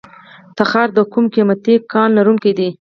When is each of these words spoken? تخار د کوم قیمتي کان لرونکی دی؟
تخار 0.57 0.87
د 0.97 0.99
کوم 1.11 1.25
قیمتي 1.33 1.75
کان 1.91 2.09
لرونکی 2.17 2.51
دی؟ 2.57 2.67